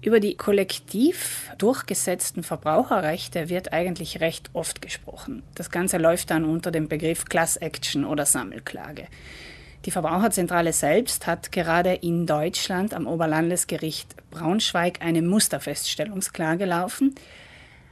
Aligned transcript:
Über 0.00 0.20
die 0.20 0.36
kollektiv 0.36 1.50
durchgesetzten 1.58 2.44
Verbraucherrechte 2.44 3.48
wird 3.48 3.72
eigentlich 3.72 4.20
recht 4.20 4.48
oft 4.52 4.80
gesprochen. 4.80 5.42
Das 5.56 5.72
Ganze 5.72 5.98
läuft 5.98 6.30
dann 6.30 6.44
unter 6.44 6.70
dem 6.70 6.86
Begriff 6.86 7.24
Class 7.24 7.56
Action 7.56 8.04
oder 8.04 8.24
Sammelklage. 8.24 9.08
Die 9.86 9.90
Verbraucherzentrale 9.90 10.72
selbst 10.72 11.26
hat 11.26 11.50
gerade 11.50 11.94
in 11.94 12.26
Deutschland 12.26 12.94
am 12.94 13.08
Oberlandesgericht 13.08 14.14
Braunschweig 14.30 15.02
eine 15.02 15.20
Musterfeststellungsklage 15.20 16.64
laufen. 16.64 17.16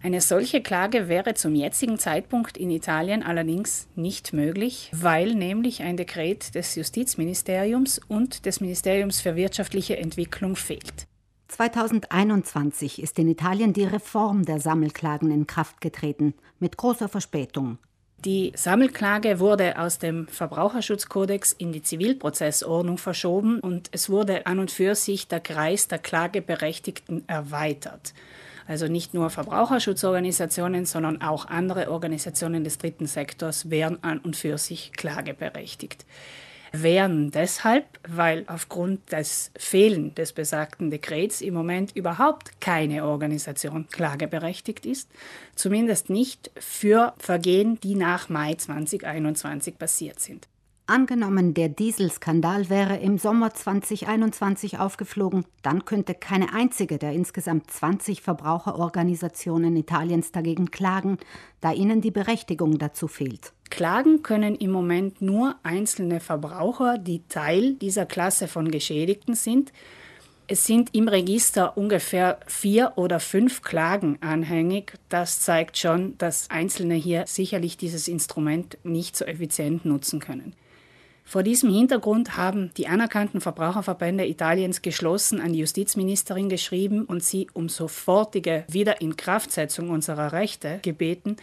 Eine 0.00 0.20
solche 0.20 0.62
Klage 0.62 1.08
wäre 1.08 1.34
zum 1.34 1.56
jetzigen 1.56 1.98
Zeitpunkt 1.98 2.56
in 2.56 2.70
Italien 2.70 3.24
allerdings 3.24 3.88
nicht 3.96 4.32
möglich, 4.32 4.92
weil 4.92 5.34
nämlich 5.34 5.82
ein 5.82 5.96
Dekret 5.96 6.54
des 6.54 6.76
Justizministeriums 6.76 8.00
und 8.06 8.46
des 8.46 8.60
Ministeriums 8.60 9.20
für 9.20 9.34
wirtschaftliche 9.34 9.96
Entwicklung 9.96 10.54
fehlt. 10.54 11.07
2021 11.48 13.02
ist 13.02 13.18
in 13.18 13.28
Italien 13.28 13.72
die 13.72 13.84
Reform 13.84 14.44
der 14.44 14.60
Sammelklagen 14.60 15.30
in 15.30 15.46
Kraft 15.46 15.80
getreten, 15.80 16.34
mit 16.58 16.76
großer 16.76 17.08
Verspätung. 17.08 17.78
Die 18.24 18.52
Sammelklage 18.56 19.38
wurde 19.38 19.78
aus 19.78 19.98
dem 19.98 20.26
Verbraucherschutzkodex 20.28 21.52
in 21.52 21.72
die 21.72 21.82
Zivilprozessordnung 21.82 22.98
verschoben 22.98 23.60
und 23.60 23.88
es 23.92 24.10
wurde 24.10 24.46
an 24.46 24.58
und 24.58 24.70
für 24.72 24.94
sich 24.94 25.28
der 25.28 25.40
Kreis 25.40 25.86
der 25.86 25.98
Klageberechtigten 25.98 27.28
erweitert. 27.28 28.14
Also 28.66 28.88
nicht 28.88 29.14
nur 29.14 29.30
Verbraucherschutzorganisationen, 29.30 30.84
sondern 30.84 31.22
auch 31.22 31.46
andere 31.46 31.90
Organisationen 31.90 32.64
des 32.64 32.78
dritten 32.78 33.06
Sektors 33.06 33.70
wären 33.70 34.02
an 34.02 34.18
und 34.18 34.36
für 34.36 34.58
sich 34.58 34.92
klageberechtigt 34.92 36.04
wären 36.72 37.30
deshalb, 37.30 37.86
weil 38.06 38.44
aufgrund 38.46 39.12
des 39.12 39.50
Fehlen 39.56 40.14
des 40.14 40.32
besagten 40.32 40.90
Dekrets 40.90 41.40
im 41.40 41.54
Moment 41.54 41.94
überhaupt 41.96 42.60
keine 42.60 43.04
Organisation 43.04 43.88
klageberechtigt 43.88 44.86
ist, 44.86 45.08
zumindest 45.54 46.10
nicht 46.10 46.50
für 46.58 47.14
Vergehen, 47.18 47.78
die 47.80 47.94
nach 47.94 48.28
Mai 48.28 48.54
2021 48.54 49.78
passiert 49.78 50.20
sind. 50.20 50.48
Angenommen, 50.90 51.52
der 51.52 51.68
Dieselskandal 51.68 52.70
wäre 52.70 52.96
im 52.96 53.18
Sommer 53.18 53.52
2021 53.52 54.78
aufgeflogen, 54.78 55.44
dann 55.60 55.84
könnte 55.84 56.14
keine 56.14 56.54
einzige 56.54 56.96
der 56.96 57.12
insgesamt 57.12 57.70
20 57.70 58.22
Verbraucherorganisationen 58.22 59.76
Italiens 59.76 60.32
dagegen 60.32 60.70
klagen, 60.70 61.18
da 61.60 61.72
ihnen 61.72 62.00
die 62.00 62.10
Berechtigung 62.10 62.78
dazu 62.78 63.06
fehlt. 63.06 63.52
Klagen 63.68 64.22
können 64.22 64.54
im 64.54 64.70
Moment 64.70 65.20
nur 65.20 65.56
einzelne 65.62 66.20
Verbraucher, 66.20 66.96
die 66.96 67.22
Teil 67.28 67.74
dieser 67.74 68.06
Klasse 68.06 68.48
von 68.48 68.70
Geschädigten 68.70 69.34
sind. 69.34 69.74
Es 70.46 70.64
sind 70.64 70.94
im 70.94 71.08
Register 71.08 71.76
ungefähr 71.76 72.40
vier 72.46 72.94
oder 72.96 73.20
fünf 73.20 73.60
Klagen 73.60 74.16
anhängig. 74.22 74.94
Das 75.10 75.40
zeigt 75.40 75.76
schon, 75.76 76.16
dass 76.16 76.48
Einzelne 76.48 76.94
hier 76.94 77.24
sicherlich 77.26 77.76
dieses 77.76 78.08
Instrument 78.08 78.78
nicht 78.84 79.16
so 79.18 79.26
effizient 79.26 79.84
nutzen 79.84 80.18
können. 80.18 80.54
Vor 81.28 81.42
diesem 81.42 81.70
Hintergrund 81.70 82.38
haben 82.38 82.70
die 82.78 82.88
anerkannten 82.88 83.42
Verbraucherverbände 83.42 84.24
Italiens 84.24 84.80
geschlossen 84.80 85.42
an 85.42 85.52
die 85.52 85.58
Justizministerin 85.58 86.48
geschrieben 86.48 87.04
und 87.04 87.22
sie 87.22 87.48
um 87.52 87.68
sofortige 87.68 88.64
Wiederinkraftsetzung 88.68 89.90
unserer 89.90 90.32
Rechte 90.32 90.78
gebeten, 90.80 91.36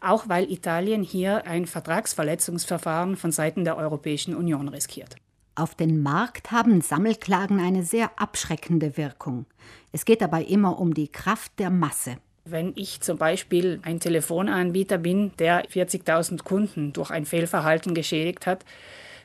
auch 0.00 0.28
weil 0.28 0.48
Italien 0.48 1.02
hier 1.02 1.44
ein 1.44 1.66
Vertragsverletzungsverfahren 1.66 3.16
von 3.16 3.32
Seiten 3.32 3.64
der 3.64 3.76
Europäischen 3.76 4.36
Union 4.36 4.68
riskiert. 4.68 5.16
Auf 5.56 5.74
den 5.74 6.00
Markt 6.00 6.52
haben 6.52 6.80
Sammelklagen 6.80 7.58
eine 7.58 7.82
sehr 7.82 8.12
abschreckende 8.14 8.96
Wirkung. 8.96 9.46
Es 9.90 10.04
geht 10.04 10.20
dabei 10.20 10.44
immer 10.44 10.78
um 10.78 10.94
die 10.94 11.08
Kraft 11.08 11.58
der 11.58 11.70
Masse. 11.70 12.14
Wenn 12.44 12.74
ich 12.76 13.00
zum 13.00 13.18
Beispiel 13.18 13.80
ein 13.82 13.98
Telefonanbieter 13.98 14.98
bin, 14.98 15.32
der 15.40 15.64
40.000 15.64 16.44
Kunden 16.44 16.92
durch 16.92 17.10
ein 17.10 17.26
Fehlverhalten 17.26 17.92
geschädigt 17.92 18.46
hat, 18.46 18.64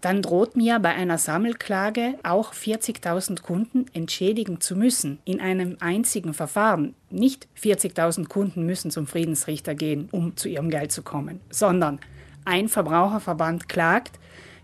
dann 0.00 0.22
droht 0.22 0.56
mir 0.56 0.78
bei 0.78 0.90
einer 0.90 1.18
Sammelklage 1.18 2.14
auch 2.22 2.54
40.000 2.54 3.42
Kunden 3.42 3.86
entschädigen 3.92 4.60
zu 4.60 4.76
müssen 4.76 5.18
in 5.24 5.40
einem 5.40 5.76
einzigen 5.80 6.32
Verfahren. 6.32 6.94
Nicht 7.10 7.48
40.000 7.62 8.28
Kunden 8.28 8.64
müssen 8.64 8.90
zum 8.90 9.06
Friedensrichter 9.06 9.74
gehen, 9.74 10.08
um 10.10 10.36
zu 10.36 10.48
ihrem 10.48 10.70
Geld 10.70 10.92
zu 10.92 11.02
kommen, 11.02 11.40
sondern 11.50 12.00
ein 12.44 12.68
Verbraucherverband 12.68 13.68
klagt, 13.68 14.18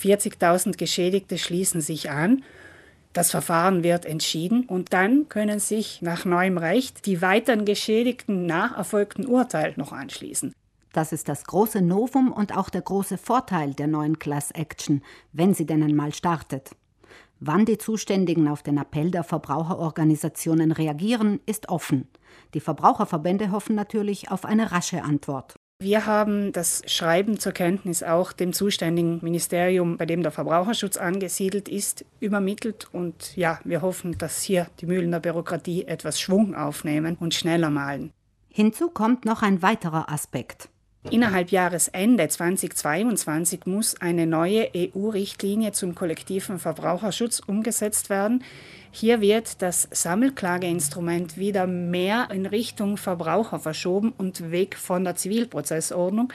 40.000 0.00 0.76
Geschädigte 0.76 1.38
schließen 1.38 1.80
sich 1.80 2.10
an, 2.10 2.42
das 3.12 3.30
Verfahren 3.30 3.82
wird 3.82 4.06
entschieden 4.06 4.64
und 4.64 4.92
dann 4.92 5.28
können 5.28 5.58
sich 5.58 6.02
nach 6.02 6.24
neuem 6.24 6.58
Recht 6.58 7.06
die 7.06 7.20
weiteren 7.20 7.64
Geschädigten 7.64 8.46
nach 8.46 8.76
erfolgten 8.76 9.26
Urteil 9.26 9.72
noch 9.76 9.92
anschließen. 9.92 10.52
Das 10.92 11.12
ist 11.12 11.28
das 11.28 11.44
große 11.44 11.82
Novum 11.82 12.32
und 12.32 12.56
auch 12.56 12.70
der 12.70 12.82
große 12.82 13.18
Vorteil 13.18 13.74
der 13.74 13.86
neuen 13.86 14.18
Class 14.18 14.50
Action, 14.52 15.02
wenn 15.32 15.54
sie 15.54 15.66
denn 15.66 15.82
einmal 15.82 16.14
startet. 16.14 16.70
Wann 17.40 17.64
die 17.64 17.78
Zuständigen 17.78 18.48
auf 18.48 18.62
den 18.62 18.78
Appell 18.78 19.10
der 19.10 19.22
Verbraucherorganisationen 19.22 20.72
reagieren, 20.72 21.40
ist 21.46 21.68
offen. 21.68 22.08
Die 22.54 22.60
Verbraucherverbände 22.60 23.52
hoffen 23.52 23.76
natürlich 23.76 24.30
auf 24.30 24.44
eine 24.44 24.72
rasche 24.72 25.04
Antwort. 25.04 25.54
Wir 25.80 26.06
haben 26.06 26.50
das 26.50 26.82
Schreiben 26.86 27.38
zur 27.38 27.52
Kenntnis 27.52 28.02
auch 28.02 28.32
dem 28.32 28.52
zuständigen 28.52 29.20
Ministerium, 29.22 29.96
bei 29.96 30.06
dem 30.06 30.24
der 30.24 30.32
Verbraucherschutz 30.32 30.96
angesiedelt 30.96 31.68
ist, 31.68 32.04
übermittelt. 32.18 32.88
Und 32.90 33.36
ja, 33.36 33.60
wir 33.62 33.82
hoffen, 33.82 34.18
dass 34.18 34.42
hier 34.42 34.66
die 34.80 34.86
Mühlen 34.86 35.12
der 35.12 35.20
Bürokratie 35.20 35.84
etwas 35.84 36.20
Schwung 36.20 36.56
aufnehmen 36.56 37.16
und 37.20 37.34
schneller 37.34 37.70
malen. 37.70 38.10
Hinzu 38.48 38.90
kommt 38.90 39.24
noch 39.24 39.42
ein 39.42 39.62
weiterer 39.62 40.10
Aspekt. 40.10 40.68
Innerhalb 41.10 41.50
Jahresende 41.52 42.28
2022 42.28 43.64
muss 43.64 43.98
eine 43.98 44.26
neue 44.26 44.68
EU-Richtlinie 44.76 45.72
zum 45.72 45.94
kollektiven 45.94 46.58
Verbraucherschutz 46.58 47.40
umgesetzt 47.40 48.10
werden. 48.10 48.44
Hier 48.90 49.22
wird 49.22 49.62
das 49.62 49.88
Sammelklageinstrument 49.90 51.38
wieder 51.38 51.66
mehr 51.66 52.28
in 52.30 52.44
Richtung 52.44 52.98
Verbraucher 52.98 53.58
verschoben 53.58 54.12
und 54.18 54.50
weg 54.50 54.76
von 54.76 55.02
der 55.04 55.16
Zivilprozessordnung. 55.16 56.30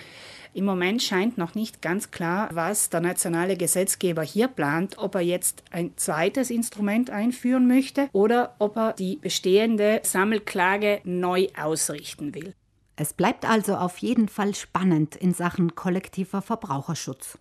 Im 0.56 0.66
Moment 0.66 1.04
scheint 1.04 1.38
noch 1.38 1.54
nicht 1.54 1.84
ganz 1.84 2.10
klar, 2.10 2.50
was 2.52 2.90
der 2.90 3.02
nationale 3.02 3.58
Gesetzgeber 3.58 4.24
hier 4.24 4.48
plant, 4.48 4.98
ob 4.98 5.14
er 5.14 5.22
jetzt 5.22 5.64
ein 5.70 5.92
zweites 5.98 6.50
Instrument 6.50 7.12
einführen 7.12 7.68
möchte 7.68 8.10
oder 8.12 8.56
ob 8.58 8.76
er 8.76 8.94
die 8.94 9.18
bestehende 9.18 10.02
Sammelklage 10.04 11.02
neu 11.04 11.48
ausrichten 11.56 12.34
will. 12.34 12.56
Es 12.96 13.14
bleibt 13.14 13.46
also 13.50 13.76
auf 13.76 13.98
jeden 13.98 14.30
Fall 14.30 14.54
spannend 14.54 15.16
in 15.16 15.34
Sachen 15.34 15.76
kollektiver 15.76 16.42
Verbraucherschutz. 16.44 17.40